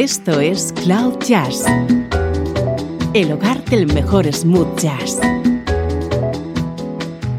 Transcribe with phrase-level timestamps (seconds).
[0.00, 1.64] Esto es Cloud Jazz,
[3.14, 5.18] el hogar del mejor smooth jazz,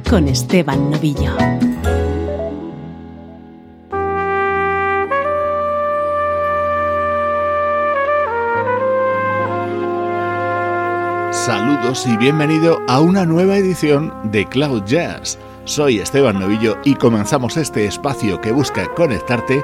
[0.10, 1.32] con Esteban Novillo.
[11.32, 15.40] Saludos y bienvenido a una nueva edición de Cloud Jazz.
[15.64, 19.64] Soy Esteban Novillo y comenzamos este espacio que busca conectarte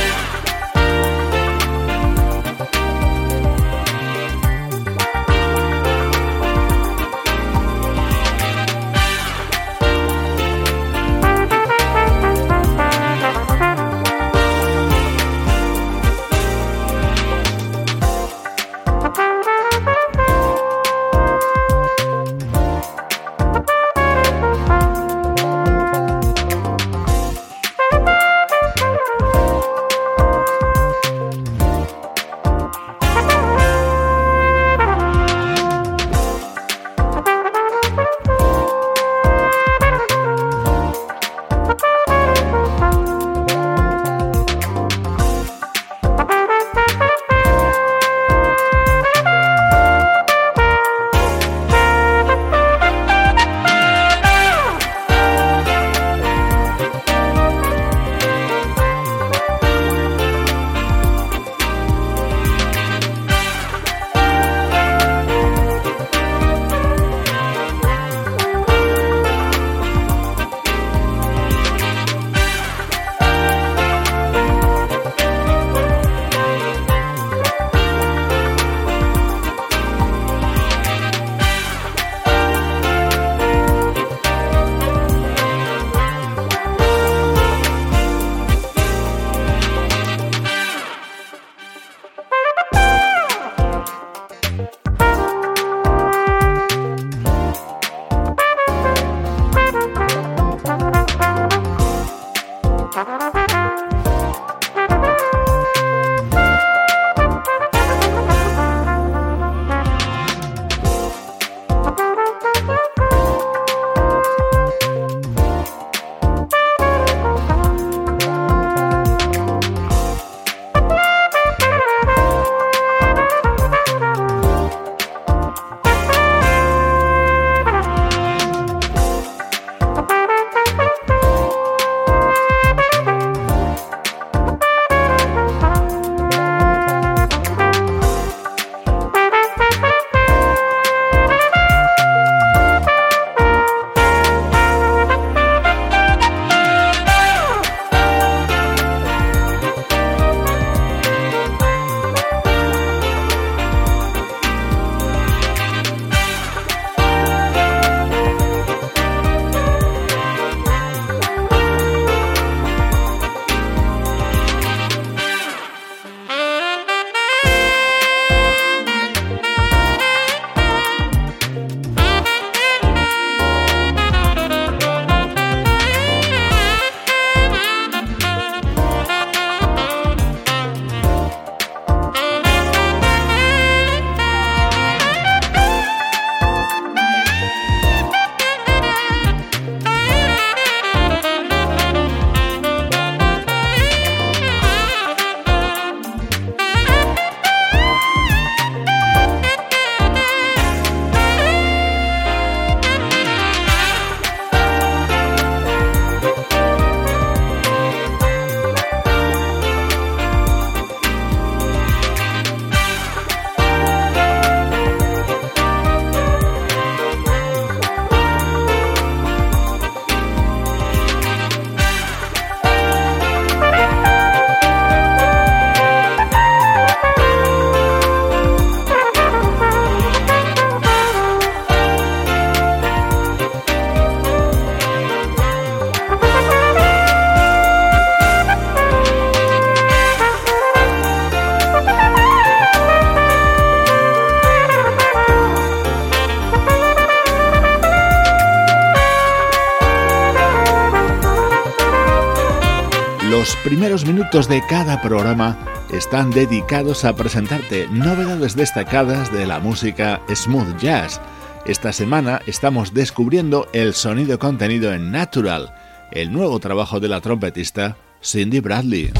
[254.31, 255.57] Minutos de cada programa
[255.91, 261.19] están dedicados a presentarte novedades destacadas de la música smooth jazz.
[261.65, 265.73] Esta semana estamos descubriendo el sonido contenido en Natural,
[266.13, 269.11] el nuevo trabajo de la trompetista Cindy Bradley.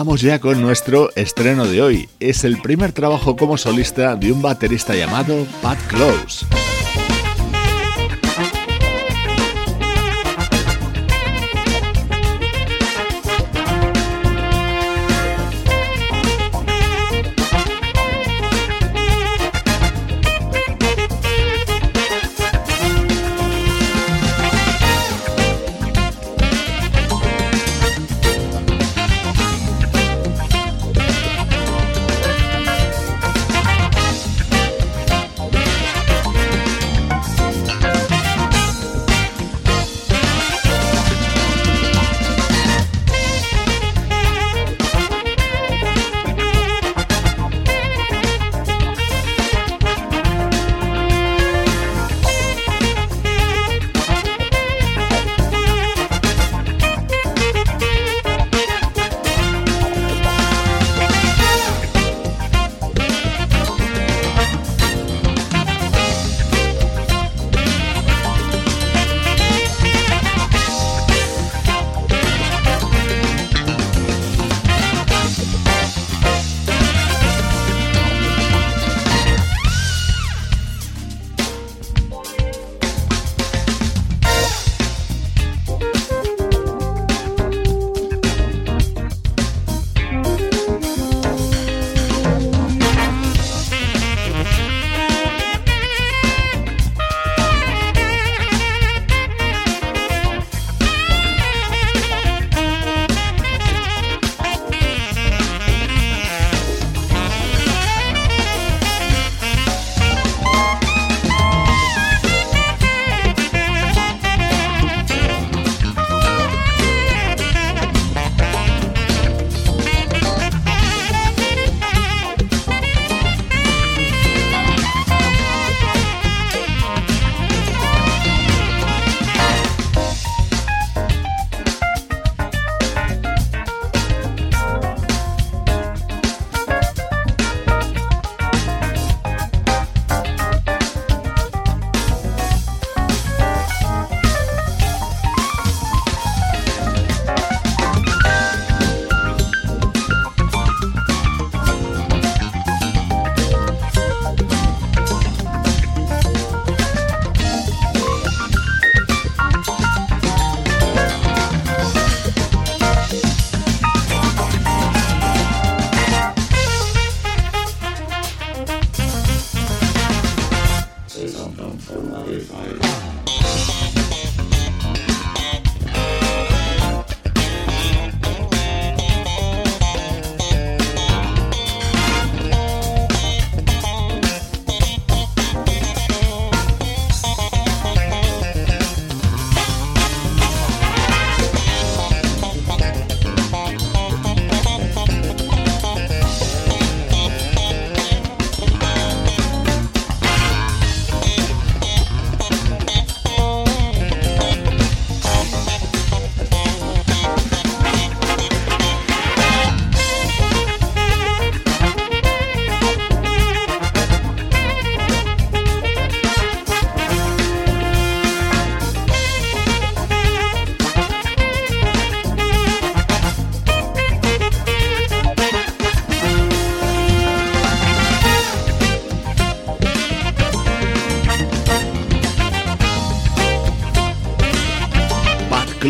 [0.00, 2.08] Vamos ya con nuestro estreno de hoy.
[2.20, 6.46] Es el primer trabajo como solista de un baterista llamado Pat Close.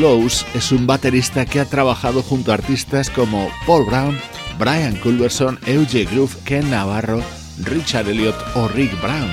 [0.00, 4.18] Close es un baterista que ha trabajado junto a artistas como Paul Brown,
[4.58, 7.22] Brian Culverson, Euge Groove, Ken Navarro,
[7.64, 9.28] Richard Elliott o Rick Brown.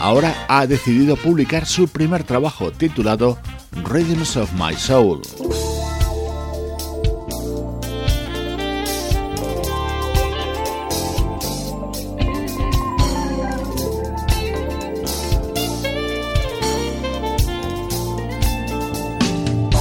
[0.00, 3.38] Ahora ha decidido publicar su primer trabajo titulado
[3.84, 5.22] Rhythms of My Soul.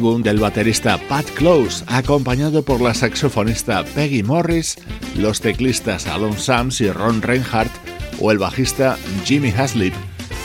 [0.00, 4.78] Del baterista Pat Close, acompañado por la saxofonista Peggy Morris,
[5.14, 7.70] los teclistas Alon Sams y Ron Reinhardt
[8.18, 9.92] o el bajista Jimmy Haslip.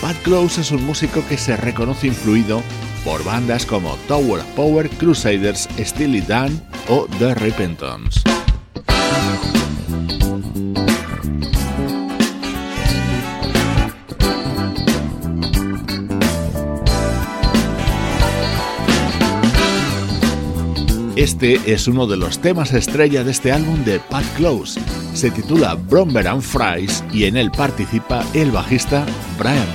[0.02, 2.62] Pat Close es un músico que se reconoce influido
[3.06, 8.35] por bandas como Tower of Power, Crusaders, Steely Dan o The Repentance.
[21.16, 24.82] Este es uno de los temas estrella de este álbum de Pat Close.
[25.14, 29.06] Se titula Bromber and Fries y en él participa el bajista
[29.40, 29.72] Brian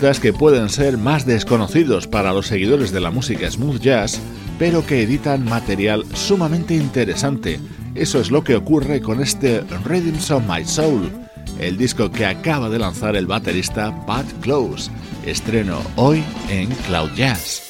[0.00, 4.18] Que pueden ser más desconocidos para los seguidores de la música smooth jazz,
[4.58, 7.60] pero que editan material sumamente interesante.
[7.94, 11.12] Eso es lo que ocurre con este Rhythms of My Soul,
[11.58, 14.90] el disco que acaba de lanzar el baterista Pat Close.
[15.26, 17.62] Estreno hoy en Cloud Jazz.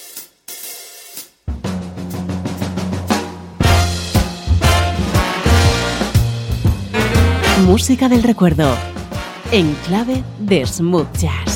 [7.67, 8.73] Música del recuerdo,
[9.51, 11.50] en clave de smooth jazz.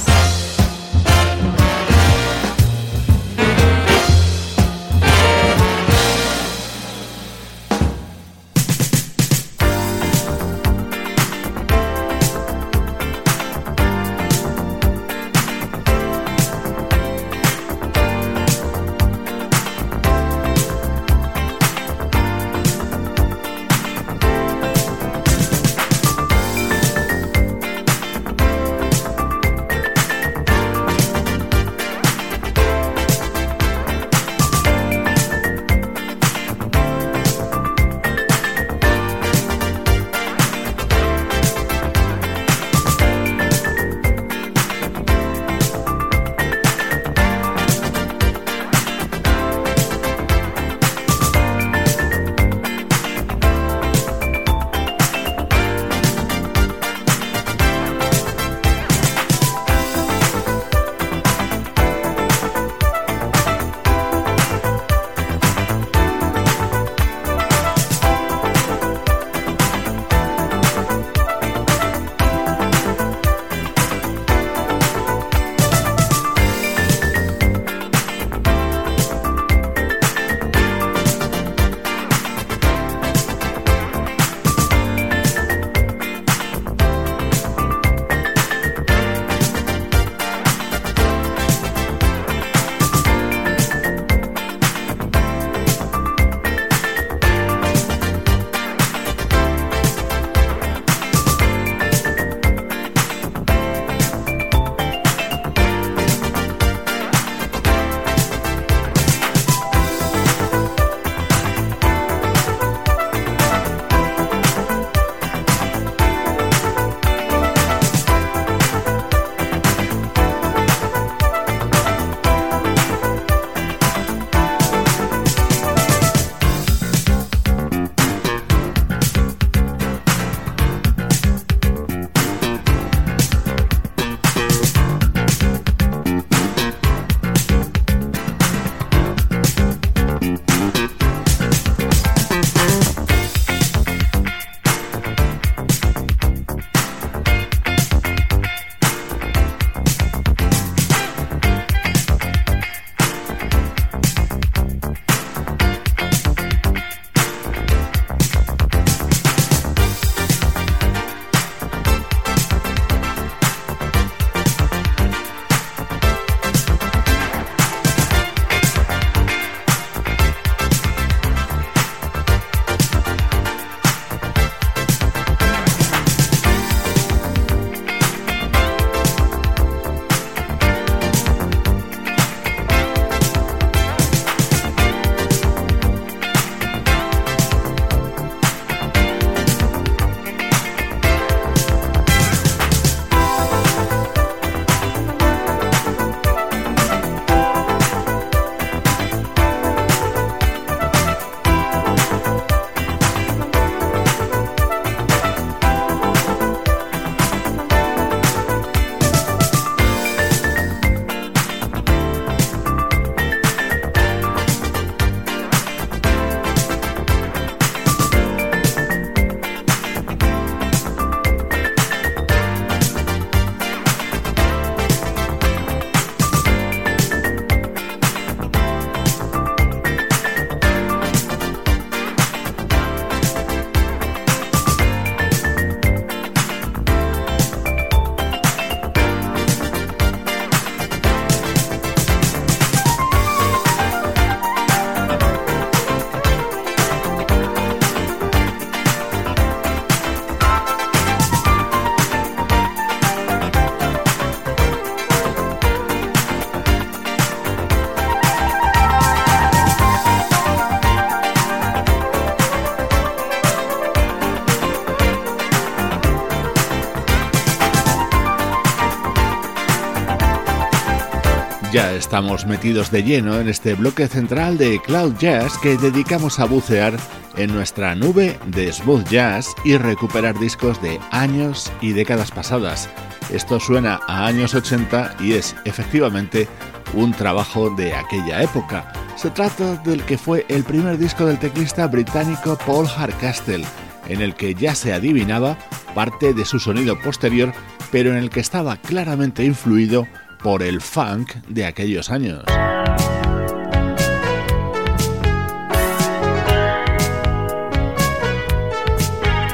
[272.14, 276.96] Estamos metidos de lleno en este bloque central de Cloud Jazz que dedicamos a bucear
[277.36, 282.88] en nuestra nube de smooth jazz y recuperar discos de años y décadas pasadas.
[283.32, 286.46] Esto suena a años 80 y es efectivamente
[286.92, 288.92] un trabajo de aquella época.
[289.16, 293.64] Se trata del que fue el primer disco del teclista británico Paul Hardcastle,
[294.06, 295.58] en el que ya se adivinaba
[295.96, 297.52] parte de su sonido posterior,
[297.90, 300.06] pero en el que estaba claramente influido
[300.44, 302.44] por el funk de aquellos años.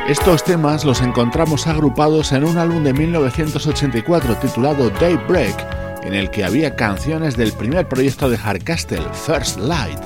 [0.09, 6.42] Estos temas los encontramos agrupados en un álbum de 1984 titulado Daybreak, en el que
[6.42, 10.00] había canciones del primer proyecto de Hardcastle, First Light.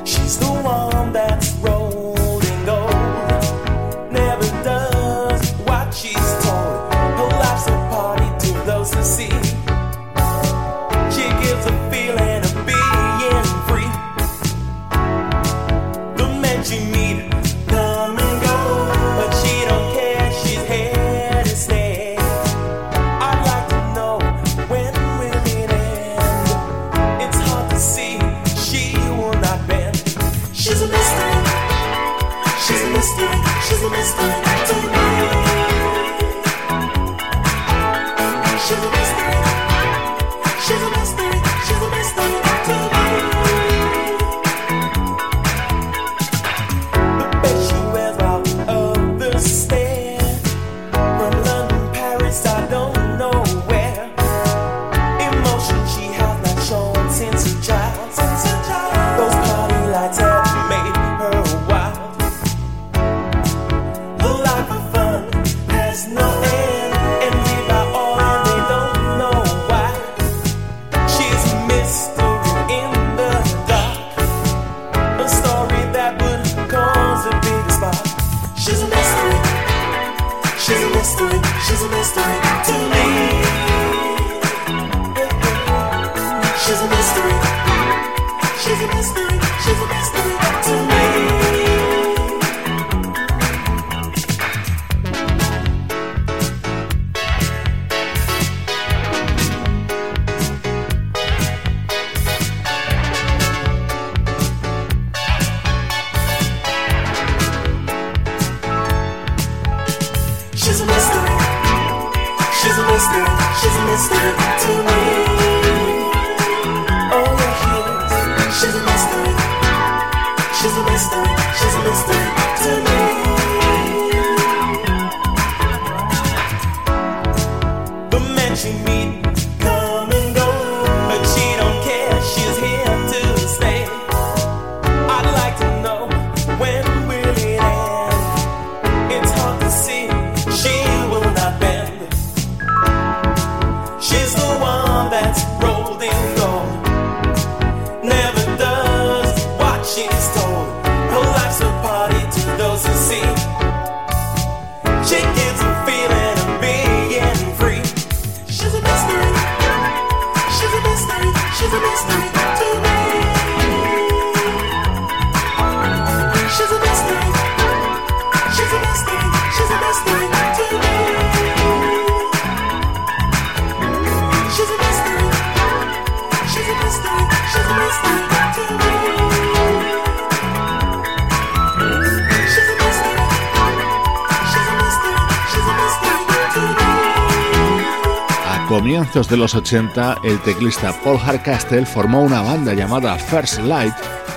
[189.14, 193.94] Comienzos de los 80, el teclista Paul Hardcastle formó una banda llamada First Light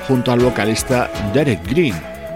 [0.07, 1.95] junto al vocalista Derek Green.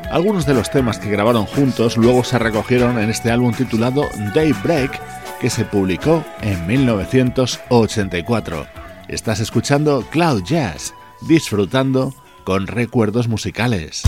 [0.09, 4.99] Algunos de los temas que grabaron juntos luego se recogieron en este álbum titulado Daybreak,
[5.39, 8.65] que se publicó en 1984.
[9.07, 12.11] Estás escuchando Cloud Jazz, disfrutando
[12.43, 14.01] con recuerdos musicales.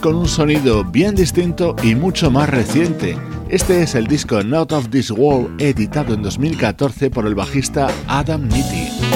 [0.00, 3.16] Con un sonido bien distinto y mucho más reciente.
[3.48, 8.46] Este es el disco Not of This World editado en 2014 por el bajista Adam
[8.48, 9.07] Nitti.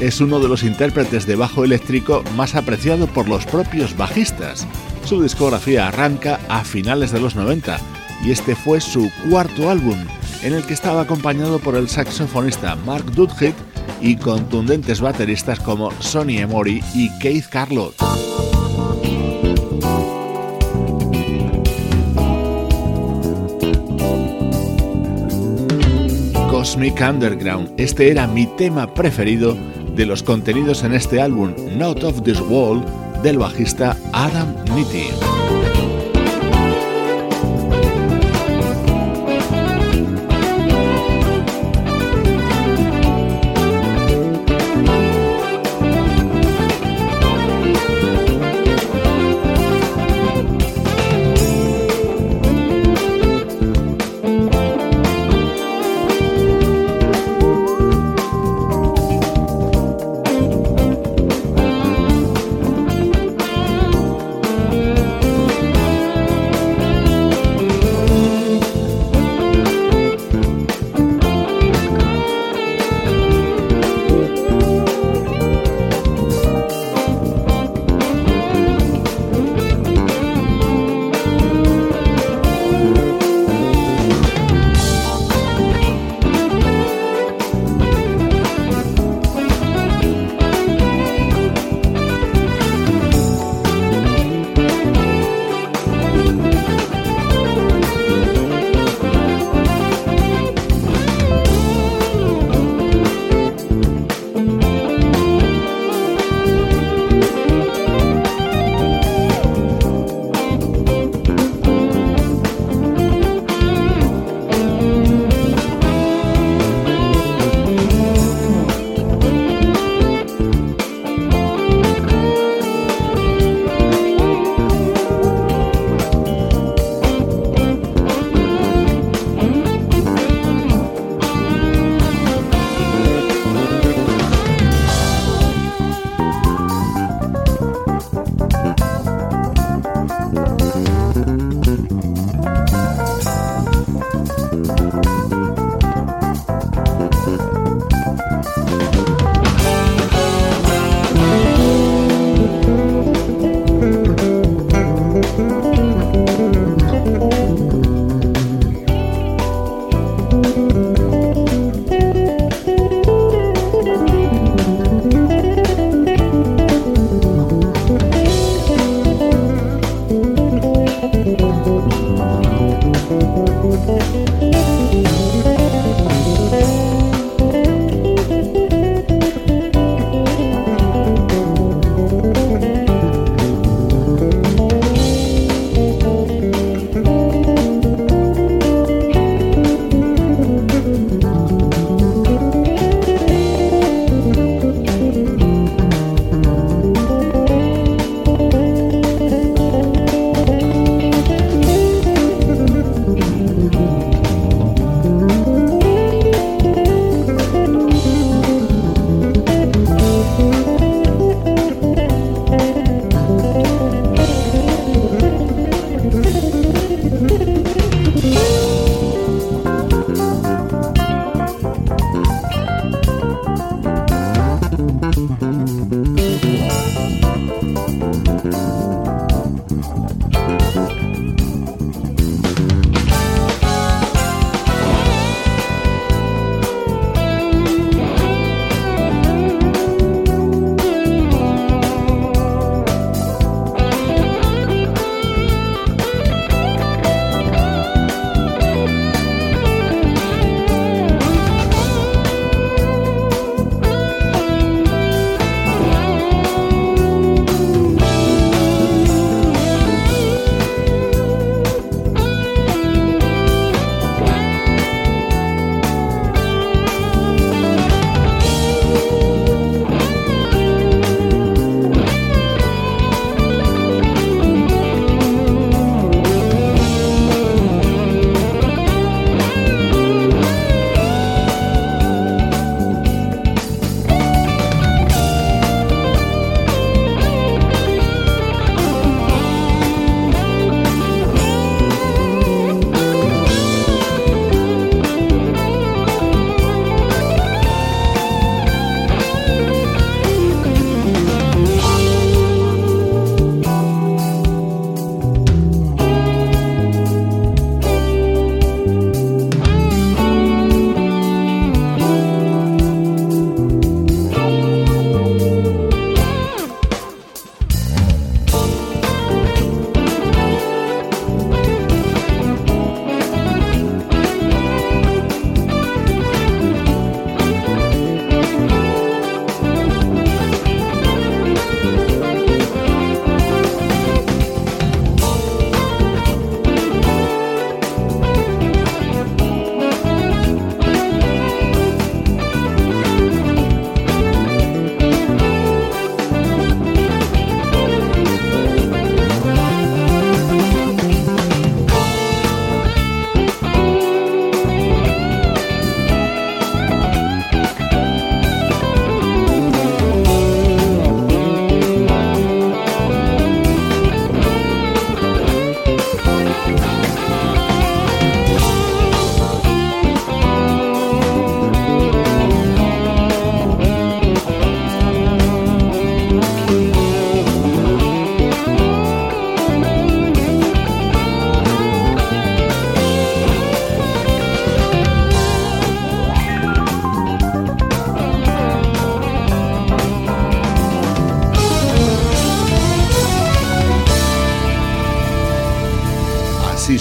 [0.00, 4.66] Es uno de los intérpretes de bajo eléctrico más apreciado por los propios bajistas.
[5.04, 7.78] Su discografía arranca a finales de los 90
[8.24, 9.98] y este fue su cuarto álbum,
[10.42, 13.54] en el que estaba acompañado por el saxofonista Mark Dudhit
[14.00, 17.94] y contundentes bateristas como Sonny Emory y Keith Carlot.
[26.78, 27.72] Underground.
[27.76, 29.56] Este era mi tema preferido
[29.96, 32.84] de los contenidos en este álbum Not of This World
[33.22, 35.08] del bajista Adam Nitti.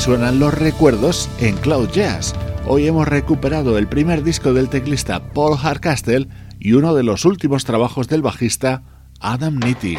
[0.08, 2.34] Suenan los recuerdos en Cloud Jazz.
[2.66, 6.30] Hoy hemos recuperado el primer disco del teclista Paul Hardcastle
[6.62, 8.84] y uno de los últimos trabajos del bajista
[9.20, 9.98] Adam Nitti.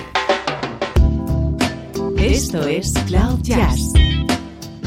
[2.17, 3.93] Esto es Cloud Jazz,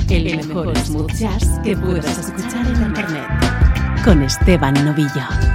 [0.10, 3.28] el mejor smooth jazz que puedas escuchar en Internet,
[4.04, 5.51] con Esteban Novillo.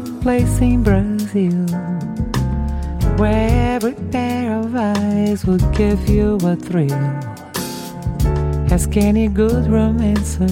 [0.00, 1.66] Copacabana, place in Brazil,
[3.16, 6.92] where every pair of eyes would give you a thrill.
[8.70, 10.48] Ask any good romancer,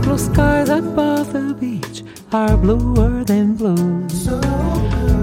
[0.02, 2.02] blue skies above the beach
[2.32, 4.06] are bluer than blue.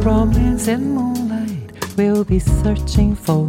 [0.04, 3.46] Romance and moonlight will be searching for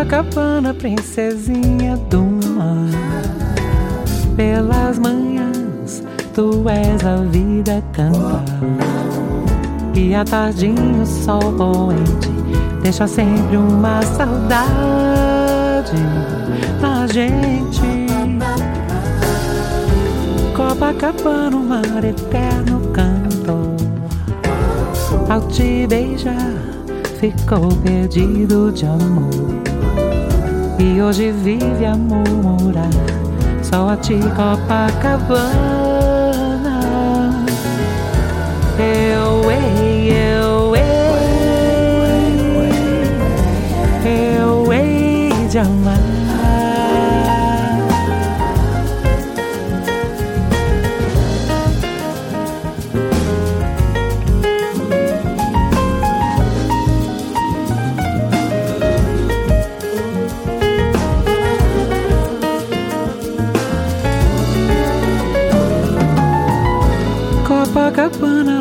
[0.06, 2.22] Copacabana, princesinha do
[2.54, 2.86] mar.
[4.36, 8.44] Pelas manhãs, tu és a vida cantar.
[9.94, 12.30] E à tardinha o sol poente
[12.82, 15.96] deixa sempre uma saudade
[16.80, 18.06] na gente.
[20.54, 23.74] Copacabana, o mar eterno cantou.
[25.28, 26.54] Ao te beijar,
[27.18, 29.55] ficou perdido de amor
[30.78, 32.90] e hoje vive a murmurar
[33.62, 35.75] só a ti Copacabana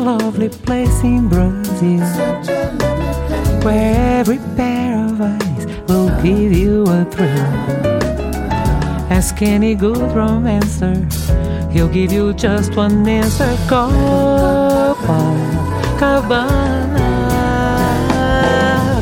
[0.06, 1.98] lovely place in Brazil,
[3.64, 7.50] where every pair of eyes will give you a thrill.
[9.10, 10.94] Ask any good romancer,
[11.72, 13.52] he'll give you just one answer.
[13.66, 14.94] Copacabana,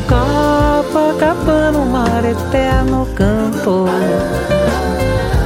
[0.09, 3.87] Copacabana, o mar eterno cantou.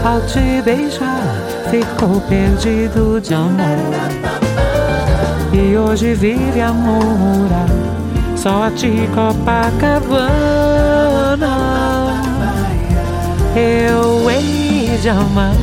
[0.06, 1.36] Ao te beijar,
[1.70, 4.39] ficou perdido de amor
[5.60, 7.68] e hoje vive a murmurar
[8.36, 10.40] só a ti Copacabana.
[13.56, 15.54] Eu hei de amar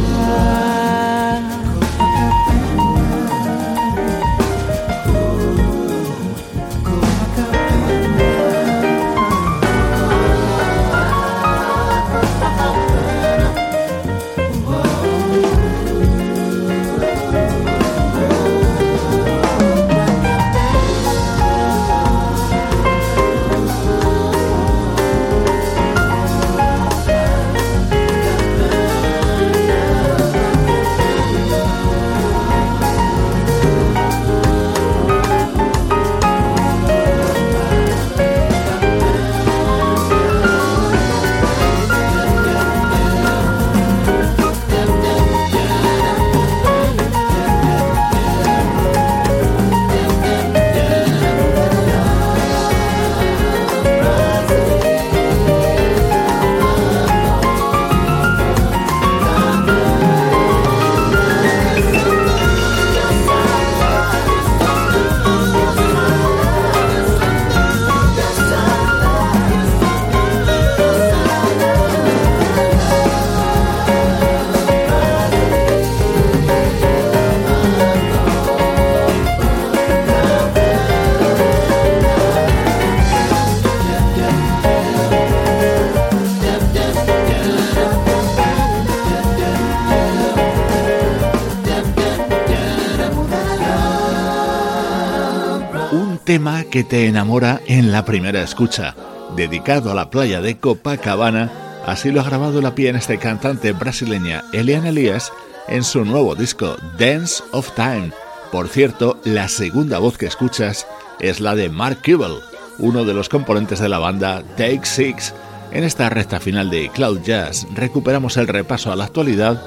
[96.70, 98.94] que te enamora en la primera escucha.
[99.36, 101.50] Dedicado a la playa de Copacabana,
[101.86, 105.32] así lo ha grabado la pianista y cantante brasileña Eliane Elias
[105.68, 108.12] en su nuevo disco Dance of Time.
[108.52, 110.86] Por cierto, la segunda voz que escuchas
[111.20, 112.32] es la de Mark Cuban,
[112.78, 115.34] uno de los componentes de la banda Take Six.
[115.72, 119.60] En esta recta final de Cloud Jazz recuperamos el repaso a la actualidad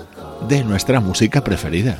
[0.47, 2.00] de nuestra música preferida.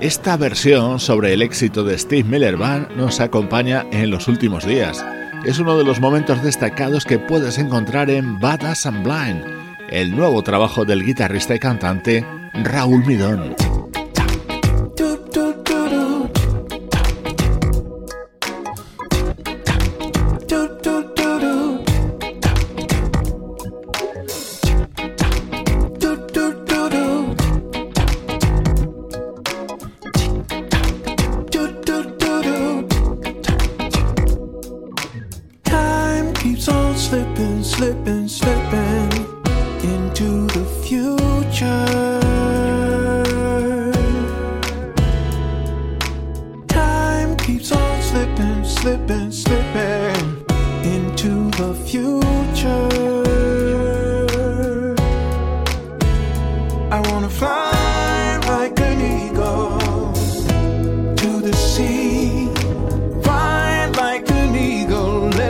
[0.00, 5.04] Esta versión sobre el éxito de Steve Miller Band nos acompaña en los últimos días.
[5.44, 9.44] Es uno de los momentos destacados que puedes encontrar en Badass and Blind,
[9.90, 13.54] el nuevo trabajo del guitarrista y cantante Raúl Midón.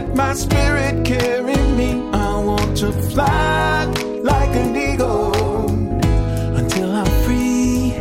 [0.01, 1.91] Let my spirit carry me.
[2.15, 3.85] I want to fly
[4.23, 5.69] like an eagle
[6.57, 7.93] until I'm free.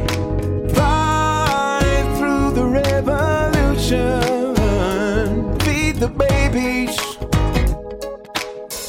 [0.74, 1.82] Fly
[2.18, 4.22] through the revolution.
[5.60, 6.97] Feed the babies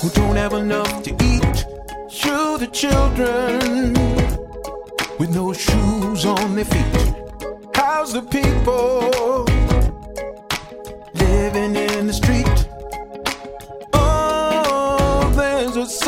[0.01, 1.67] who don't have enough to eat.
[2.09, 3.95] Shoe the children
[5.19, 7.15] with no shoes on their feet.
[7.75, 9.47] How's the people
[11.15, 12.30] living in the street?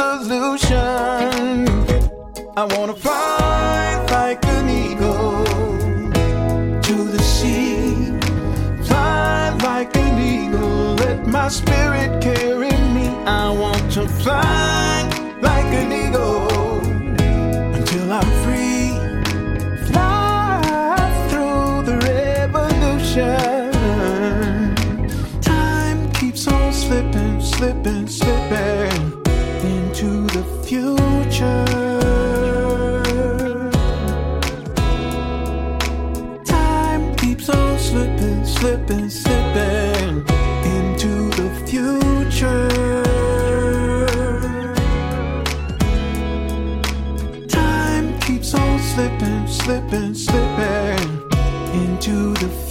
[0.02, 1.66] solution.
[2.56, 5.44] I wanna fly like an eagle
[6.88, 8.18] to the sea.
[8.88, 13.06] Fly like an eagle, let my spirit carry me.
[13.26, 14.91] I want to fly.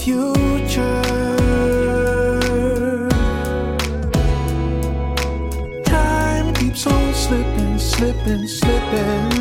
[0.02, 1.02] future.
[5.84, 9.31] Time keeps on slipping, slipping, slipping.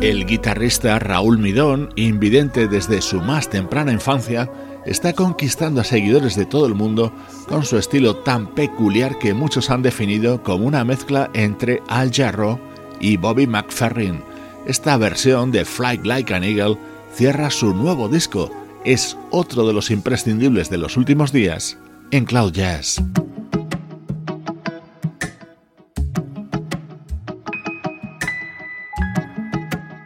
[0.00, 4.50] El guitarrista Raúl Midón, invidente desde su más temprana infancia,
[4.86, 7.12] está conquistando a seguidores de todo el mundo
[7.48, 12.58] con su estilo tan peculiar que muchos han definido como una mezcla entre Al Jarro
[12.98, 14.22] y Bobby McFerrin.
[14.66, 16.78] Esta versión de Fly Like an Eagle
[17.14, 18.50] cierra su nuevo disco.
[18.84, 21.76] Es otro de los imprescindibles de los últimos días
[22.10, 23.02] en Cloud Jazz.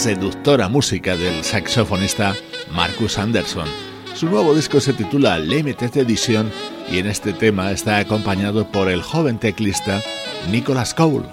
[0.00, 2.34] Seductora música del saxofonista
[2.72, 3.68] Marcus Anderson.
[4.14, 6.50] Su nuevo disco se titula Limited Edition
[6.90, 10.00] y en este tema está acompañado por el joven teclista
[10.50, 11.28] Nicholas Cole.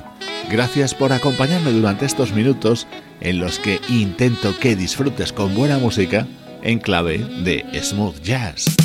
[0.51, 2.88] Gracias por acompañarme durante estos minutos
[3.22, 6.28] en los que intento que disfrutes con buena música
[6.61, 8.76] en clave de smooth jazz.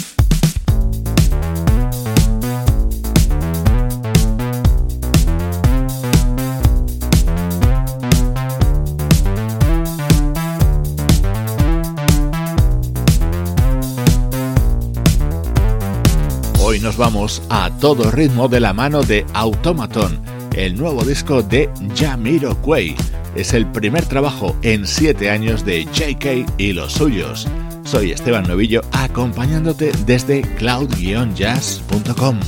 [16.96, 20.20] Vamos a todo ritmo de la mano de Automaton,
[20.54, 22.96] el nuevo disco de Jamiroquai.
[23.34, 27.48] Es el primer trabajo en siete años de JK y los suyos.
[27.84, 32.40] Soy Esteban Novillo acompañándote desde cloud-jazz.com.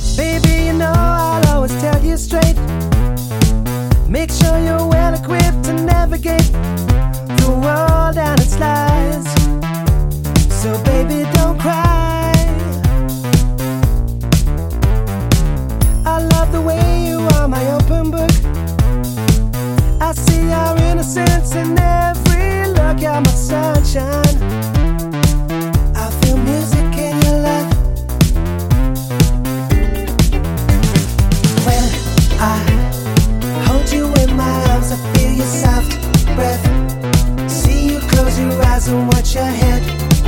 [21.55, 24.37] in every look my sunshine.
[25.95, 27.35] I feel music in your.
[31.65, 31.85] When
[32.39, 32.57] I
[33.67, 35.91] hold you in my arms, I feel your soft
[36.35, 36.65] breath.
[37.49, 39.81] See you close your eyes and watch your head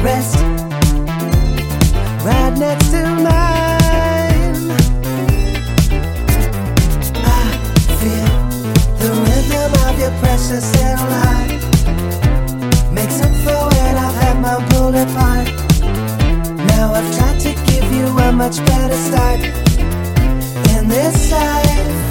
[0.03, 0.37] rest
[2.23, 4.55] right next to mine.
[7.25, 7.43] I
[7.99, 8.29] feel
[9.01, 10.86] the rhythm of your precious.
[18.37, 19.39] Much better start
[20.77, 22.06] in this life.